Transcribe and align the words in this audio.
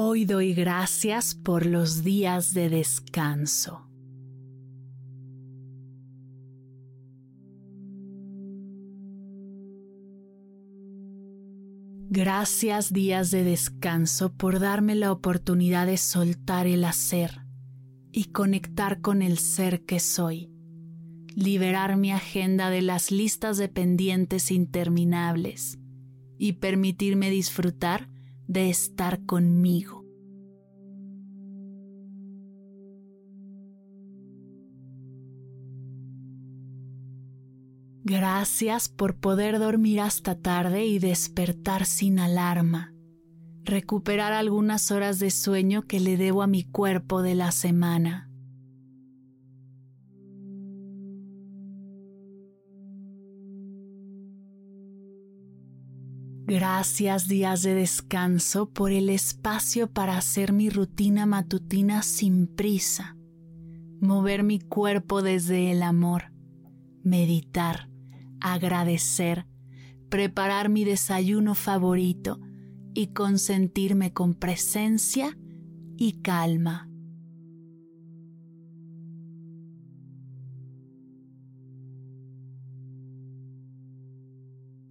Hoy 0.00 0.26
doy 0.26 0.54
gracias 0.54 1.34
por 1.34 1.66
los 1.66 2.04
días 2.04 2.54
de 2.54 2.68
descanso. 2.68 3.90
Gracias 12.10 12.92
días 12.92 13.32
de 13.32 13.42
descanso 13.42 14.32
por 14.36 14.60
darme 14.60 14.94
la 14.94 15.10
oportunidad 15.10 15.88
de 15.88 15.96
soltar 15.96 16.68
el 16.68 16.84
hacer 16.84 17.40
y 18.12 18.26
conectar 18.26 19.00
con 19.00 19.20
el 19.20 19.36
ser 19.36 19.84
que 19.84 19.98
soy, 19.98 20.48
liberar 21.34 21.96
mi 21.96 22.12
agenda 22.12 22.70
de 22.70 22.82
las 22.82 23.10
listas 23.10 23.56
de 23.56 23.68
pendientes 23.68 24.52
interminables 24.52 25.80
y 26.38 26.52
permitirme 26.52 27.30
disfrutar 27.30 28.08
de 28.48 28.70
estar 28.70 29.24
conmigo. 29.24 30.04
Gracias 38.04 38.88
por 38.88 39.16
poder 39.16 39.58
dormir 39.58 40.00
hasta 40.00 40.34
tarde 40.34 40.86
y 40.86 40.98
despertar 40.98 41.84
sin 41.84 42.18
alarma, 42.18 42.94
recuperar 43.64 44.32
algunas 44.32 44.90
horas 44.90 45.18
de 45.18 45.30
sueño 45.30 45.82
que 45.82 46.00
le 46.00 46.16
debo 46.16 46.42
a 46.42 46.46
mi 46.46 46.64
cuerpo 46.64 47.20
de 47.20 47.34
la 47.34 47.52
semana. 47.52 48.27
Gracias 56.50 57.28
días 57.28 57.60
de 57.60 57.74
descanso 57.74 58.70
por 58.70 58.90
el 58.90 59.10
espacio 59.10 59.92
para 59.92 60.16
hacer 60.16 60.54
mi 60.54 60.70
rutina 60.70 61.26
matutina 61.26 62.02
sin 62.02 62.46
prisa, 62.46 63.18
mover 64.00 64.44
mi 64.44 64.58
cuerpo 64.58 65.20
desde 65.20 65.70
el 65.70 65.82
amor, 65.82 66.32
meditar, 67.04 67.90
agradecer, 68.40 69.44
preparar 70.08 70.70
mi 70.70 70.84
desayuno 70.84 71.54
favorito 71.54 72.40
y 72.94 73.08
consentirme 73.08 74.14
con 74.14 74.32
presencia 74.32 75.36
y 75.98 76.22
calma. 76.22 76.87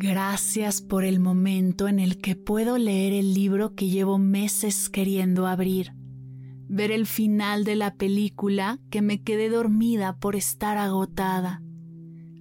Gracias 0.00 0.80
por 0.80 1.02
el 1.02 1.18
momento 1.18 1.88
en 1.88 1.98
el 1.98 2.18
que 2.18 2.36
puedo 2.36 2.78
leer 2.78 3.12
el 3.12 3.34
libro 3.34 3.74
que 3.74 3.88
llevo 3.88 4.16
meses 4.16 4.88
queriendo 4.88 5.48
abrir, 5.48 5.92
ver 6.68 6.92
el 6.92 7.04
final 7.04 7.64
de 7.64 7.74
la 7.74 7.96
película 7.96 8.78
que 8.90 9.02
me 9.02 9.24
quedé 9.24 9.48
dormida 9.48 10.16
por 10.20 10.36
estar 10.36 10.78
agotada, 10.78 11.64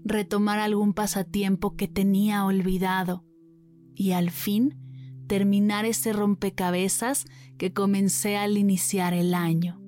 retomar 0.06 0.60
algún 0.60 0.94
pasatiempo 0.94 1.76
que 1.76 1.88
tenía 1.88 2.46
olvidado. 2.46 3.26
Y 3.96 4.12
al 4.12 4.30
fin 4.30 4.78
terminar 5.26 5.86
ese 5.86 6.14
rompecabezas 6.14 7.26
que 7.58 7.74
comencé 7.74 8.38
al 8.38 8.56
iniciar 8.56 9.16
el 9.16 9.34
año. 9.34 9.82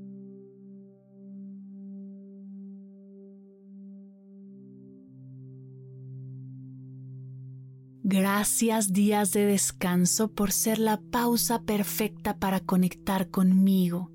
Gracias 8.12 8.92
días 8.92 9.34
de 9.34 9.46
descanso 9.46 10.34
por 10.34 10.52
ser 10.52 10.80
la 10.80 11.00
pausa 11.00 11.62
perfecta 11.62 12.40
para 12.40 12.60
conectar 12.60 13.30
conmigo, 13.30 14.12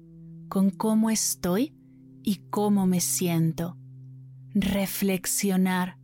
con 0.49 0.71
cómo 0.71 1.11
estoy 1.11 1.77
y 2.25 2.41
cómo 2.51 2.89
me 2.89 3.01
siento. 3.01 3.79
Reflexionar, 4.53 5.97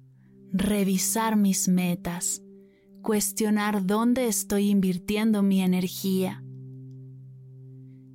revisar 0.52 1.34
mis 1.34 1.66
metas, 1.66 2.44
cuestionar 3.02 3.84
dónde 3.84 4.28
estoy 4.28 4.70
invirtiendo 4.70 5.42
mi 5.42 5.60
energía. 5.60 6.44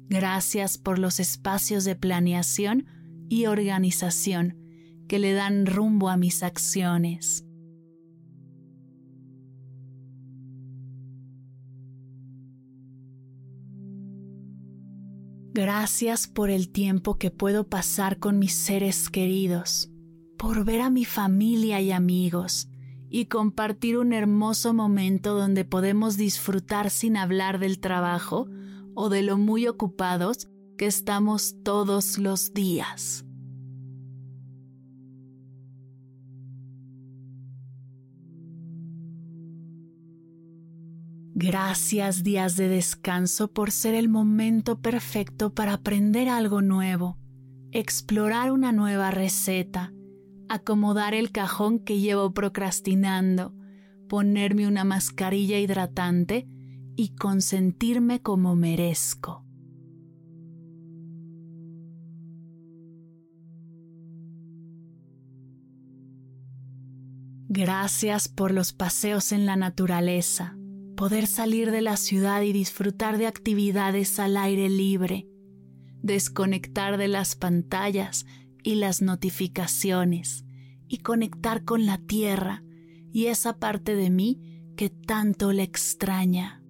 Gracias 0.08 0.78
por 0.78 1.00
los 1.00 1.19
espacios 1.19 1.84
de 1.84 1.97
planeación 1.97 2.85
y 3.28 3.47
organización 3.47 4.58
que 5.09 5.19
le 5.19 5.34
dan 5.34 5.66
rumbo 5.66 6.08
a 6.08 6.16
mis 6.16 6.44
acciones. 6.44 7.45
Gracias 15.58 16.28
por 16.28 16.50
el 16.50 16.68
tiempo 16.68 17.18
que 17.18 17.32
puedo 17.32 17.64
pasar 17.70 18.20
con 18.20 18.40
mis 18.40 18.54
seres 18.54 19.10
queridos, 19.10 19.90
por 20.38 20.66
ver 20.66 20.82
a 20.82 20.90
mi 20.90 21.06
familia 21.06 21.80
y 21.80 21.94
amigos 21.94 22.68
y 23.10 23.28
compartir 23.28 23.98
un 23.98 24.12
hermoso 24.12 24.74
momento 24.74 25.34
donde 25.34 25.64
podemos 25.64 26.18
disfrutar 26.18 26.90
sin 26.90 27.16
hablar 27.16 27.60
del 27.60 27.80
trabajo 27.80 28.50
o 28.96 29.08
de 29.08 29.22
lo 29.22 29.38
muy 29.38 29.66
ocupados 29.66 30.50
que 30.78 30.88
estamos 30.88 31.56
todos 31.64 32.18
los 32.18 32.54
días. 32.54 33.25
Gracias 41.38 42.23
días 42.23 42.56
de 42.56 42.69
descanso 42.69 43.51
por 43.51 43.72
ser 43.72 43.94
el 43.94 44.07
momento 44.07 44.79
perfecto 44.79 45.53
para 45.53 45.73
aprender 45.73 46.29
algo 46.29 46.62
nuevo, 46.62 47.18
explorar 47.73 48.53
una 48.53 48.72
nueva 48.72 49.12
receta, 49.12 49.91
acomodar 50.47 51.13
el 51.13 51.34
cajón 51.34 51.79
que 51.79 52.00
llevo 52.00 52.34
procrastinando, 52.34 53.53
ponerme 54.07 54.66
una 54.66 54.85
mascarilla 54.85 55.59
hidratante 55.59 56.47
y 56.96 57.16
consentirme 57.16 58.22
como 58.22 58.56
merezco. 58.56 59.46
Gracias 67.50 68.29
por 68.29 68.53
los 68.53 68.72
paseos 68.72 69.34
en 69.34 69.46
la 69.46 69.57
naturaleza 69.57 70.56
poder 70.96 71.28
salir 71.28 71.72
de 71.72 71.82
la 71.82 71.98
ciudad 71.98 72.42
y 72.42 72.54
disfrutar 72.54 73.18
de 73.18 73.28
actividades 73.28 74.20
al 74.20 74.38
aire 74.38 74.70
libre, 74.70 75.28
desconectar 76.02 76.98
de 76.98 77.08
las 77.08 77.36
pantallas 77.36 78.26
y 78.64 78.76
las 78.76 79.02
notificaciones 79.02 80.46
y 80.88 81.00
conectar 81.00 81.64
con 81.64 81.86
la 81.86 81.97
tierra 81.97 82.64
y 83.12 83.28
esa 83.28 83.59
parte 83.59 83.96
de 83.96 84.09
mí 84.09 84.72
que 84.76 84.90
tanto 84.90 85.52
le 85.52 85.64
extraña. 85.64 86.62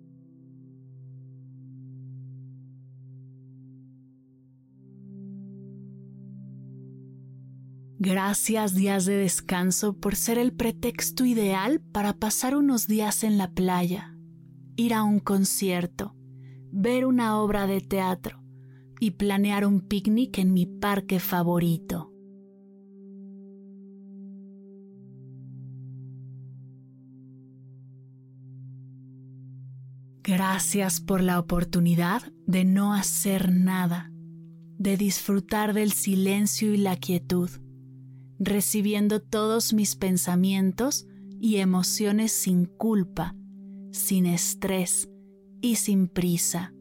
Gracias 7.97 8.75
días 8.75 9.05
de 9.05 9.15
descanso 9.15 9.97
por 9.97 10.15
ser 10.15 10.37
el 10.37 10.53
pretexto 10.53 11.25
ideal 11.25 11.81
para 11.81 12.13
pasar 12.13 12.55
unos 12.55 12.87
días 12.87 13.23
en 13.23 13.37
la 13.37 13.51
playa 13.51 14.14
ir 14.75 14.93
a 14.93 15.03
un 15.03 15.19
concierto, 15.19 16.15
ver 16.71 17.05
una 17.05 17.39
obra 17.39 17.67
de 17.67 17.81
teatro 17.81 18.43
y 18.99 19.11
planear 19.11 19.65
un 19.65 19.81
picnic 19.81 20.37
en 20.37 20.53
mi 20.53 20.65
parque 20.65 21.19
favorito. 21.19 22.11
Gracias 30.27 31.01
por 31.01 31.21
la 31.21 31.39
oportunidad 31.39 32.23
de 32.47 32.65
no 32.65 32.95
hacer 32.95 33.51
nada, 33.51 34.11
de 34.79 34.97
disfrutar 34.97 35.73
del 35.75 35.91
silencio 35.91 36.73
y 36.73 36.77
la 36.77 36.95
quietud, 36.95 37.51
recibiendo 38.39 39.21
todos 39.21 39.73
mis 39.73 39.95
pensamientos 39.95 41.05
y 41.39 41.57
emociones 41.57 42.31
sin 42.31 42.65
culpa, 42.65 43.35
sin 43.95 44.25
estrés 44.25 45.09
y 45.61 45.75
sin 45.75 46.07
prisa. 46.07 46.73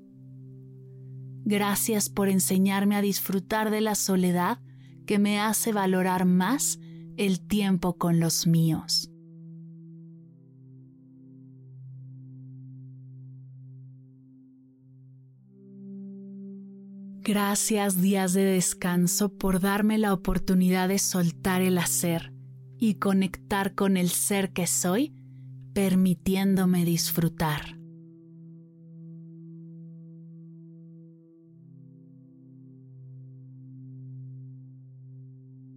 Gracias 1.45 2.09
por 2.09 2.29
enseñarme 2.29 2.97
a 2.97 3.03
disfrutar 3.03 3.71
de 3.71 3.81
la 3.81 3.95
soledad 3.95 4.61
que 5.07 5.19
me 5.19 5.39
hace 5.39 5.73
valorar 5.73 6.25
más 6.25 6.79
el 7.17 7.41
tiempo 7.41 7.97
con 7.97 8.19
los 8.19 8.47
míos. 8.47 9.11
Gracias 17.27 18.03
días 18.03 18.35
de 18.35 18.45
descanso 18.45 19.31
por 19.31 19.61
darme 19.61 19.97
la 19.97 20.13
oportunidad 20.13 20.89
de 20.89 20.99
soltar 20.99 21.63
el 21.63 21.79
hacer 21.79 22.35
y 22.79 22.97
conectar 22.97 23.75
con 23.75 23.97
el 23.97 24.11
ser 24.11 24.53
que 24.53 24.67
soy, 24.67 25.15
permitiéndome 25.75 26.85
disfrutar. 26.85 27.79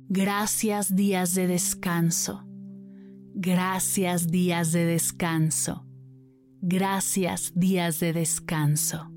Gracias 0.10 0.96
días 0.96 1.36
de 1.36 1.48
descanso. 1.48 2.48
Gracias 3.36 4.28
días 4.28 4.72
de 4.72 4.86
descanso. 4.86 5.86
Gracias 6.62 7.52
días 7.56 8.00
de 8.00 8.14
descanso. 8.14 9.17